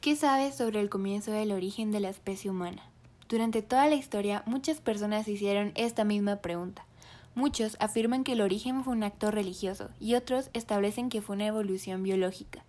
[0.00, 2.90] ¿Qué sabes sobre el comienzo del origen de la especie humana?
[3.28, 6.86] Durante toda la historia, muchas personas hicieron esta misma pregunta.
[7.34, 11.48] Muchos afirman que el origen fue un acto religioso y otros establecen que fue una
[11.48, 12.64] evolución biológica.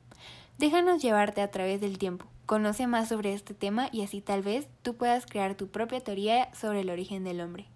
[0.58, 2.26] Déjanos llevarte a través del tiempo.
[2.46, 6.54] Conoce más sobre este tema y así tal vez tú puedas crear tu propia teoría
[6.54, 7.68] sobre el origen del hombre.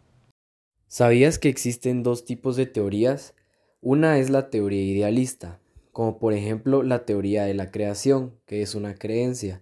[0.90, 3.34] ¿Sabías que existen dos tipos de teorías?
[3.80, 5.62] Una es la teoría idealista,
[5.96, 9.62] como por ejemplo la teoría de la creación, que es una creencia.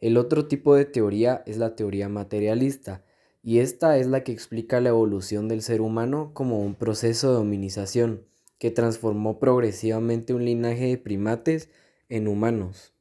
[0.00, 3.04] El otro tipo de teoría es la teoría materialista,
[3.42, 7.40] y esta es la que explica la evolución del ser humano como un proceso de
[7.40, 8.22] hominización,
[8.58, 11.68] que transformó progresivamente un linaje de primates
[12.08, 12.94] en humanos.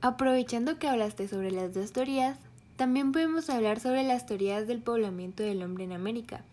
[0.00, 2.38] Aprovechando que hablaste sobre las dos teorías,
[2.76, 6.44] también podemos hablar sobre las teorías del poblamiento del hombre en América.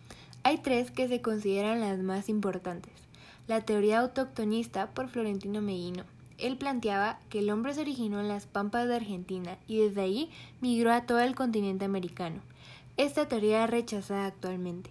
[0.41, 3.10] Hay tres que se consideran las más importantes
[3.51, 6.05] la teoría autoctonista por Florentino Meguino.
[6.37, 10.29] Él planteaba que el hombre se originó en las pampas de Argentina y desde ahí
[10.61, 12.39] migró a todo el continente americano.
[12.95, 14.89] Esta teoría es rechazada actualmente.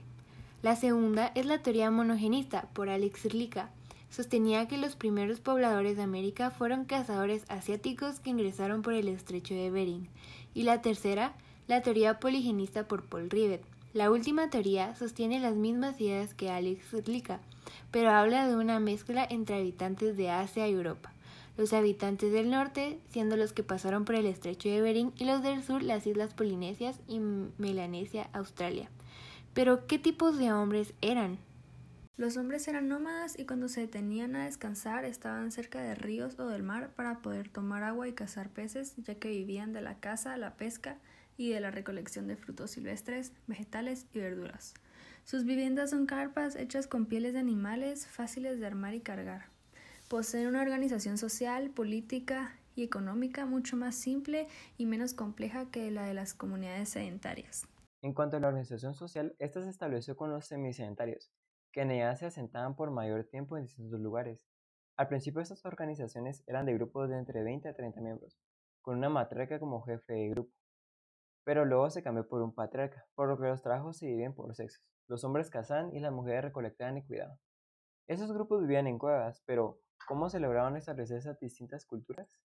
[0.60, 3.70] La segunda es la teoría monogenista por Alex Rlica.
[4.10, 9.54] Sostenía que los primeros pobladores de América fueron cazadores asiáticos que ingresaron por el estrecho
[9.54, 10.06] de Bering.
[10.52, 11.32] Y la tercera,
[11.66, 13.62] la teoría poligenista por Paul Rivet.
[13.92, 17.40] La última teoría sostiene las mismas ideas que Alex Rlica
[17.90, 21.12] pero habla de una mezcla entre habitantes de Asia y Europa.
[21.56, 25.42] Los habitantes del norte siendo los que pasaron por el estrecho de Bering y los
[25.42, 27.20] del sur las islas Polinesias y
[27.58, 28.88] Melanesia, Australia.
[29.52, 31.38] Pero, ¿qué tipos de hombres eran?
[32.16, 36.46] Los hombres eran nómadas y cuando se detenían a descansar estaban cerca de ríos o
[36.46, 40.36] del mar para poder tomar agua y cazar peces, ya que vivían de la caza,
[40.36, 40.98] la pesca
[41.40, 44.74] y de la recolección de frutos silvestres, vegetales y verduras.
[45.24, 49.46] Sus viviendas son carpas hechas con pieles de animales fáciles de armar y cargar.
[50.08, 56.04] Poseen una organización social, política y económica mucho más simple y menos compleja que la
[56.04, 57.66] de las comunidades sedentarias.
[58.02, 61.32] En cuanto a la organización social, esta se estableció con los semisedentarios,
[61.72, 64.46] que en ella se asentaban por mayor tiempo en distintos lugares.
[64.98, 68.38] Al principio estas organizaciones eran de grupos de entre 20 a 30 miembros,
[68.82, 70.59] con una matriarca como jefe de grupo.
[71.44, 74.54] Pero luego se cambió por un patriarca, por lo que los trabajos se dividen por
[74.54, 74.84] sexos.
[75.08, 77.38] Los hombres cazaban y las mujeres recolectaban y cuidaban.
[78.06, 80.38] Esos grupos vivían en cuevas, pero ¿cómo se
[80.76, 82.40] establecer esas distintas culturas?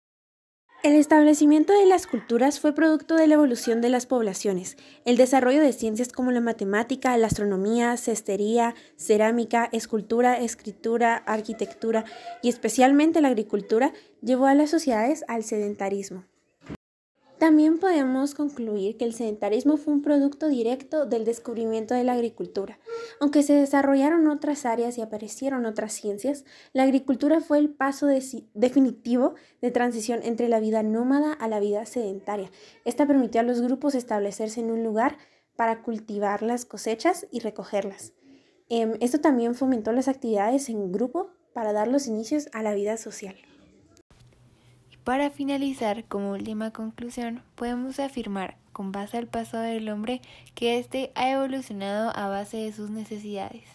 [0.83, 4.77] El establecimiento de las culturas fue producto de la evolución de las poblaciones.
[5.03, 12.05] El desarrollo de ciencias como la matemática, la astronomía, cestería, cerámica, escultura, escritura, arquitectura
[12.43, 16.25] y especialmente la agricultura llevó a las sociedades al sedentarismo.
[17.45, 22.79] También podemos concluir que el sedentarismo fue un producto directo del descubrimiento de la agricultura.
[23.19, 29.35] Aunque se desarrollaron otras áreas y aparecieron otras ciencias, la agricultura fue el paso definitivo
[29.61, 32.49] de transición entre la vida nómada a la vida sedentaria.
[32.83, 35.19] Esta permitió a los grupos establecerse en un lugar
[35.55, 38.13] para cultivar las cosechas y recogerlas.
[38.69, 42.97] Em, esto también fomentó las actividades en grupo para dar los inicios a la vida
[42.97, 43.35] social.
[45.05, 50.19] Para finalizar, como última conclusión, podemos afirmar, con base al pasado del hombre,
[50.55, 53.74] que éste ha evolucionado a base de sus necesidades.